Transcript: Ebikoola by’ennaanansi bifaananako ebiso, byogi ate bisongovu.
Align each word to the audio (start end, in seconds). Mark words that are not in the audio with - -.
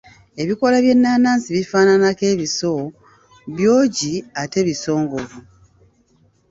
Ebikoola 0.41 0.77
by’ennaanansi 0.85 1.47
bifaananako 1.57 2.23
ebiso, 2.33 2.73
byogi 3.55 4.13
ate 4.41 4.59
bisongovu. 4.67 5.39